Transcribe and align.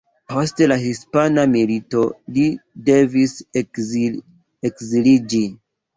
Post 0.31 0.61
la 0.69 0.77
hispana 0.83 1.43
milito, 1.57 2.01
li 2.37 2.45
devis 2.89 3.37
ekziliĝi. 3.63 5.45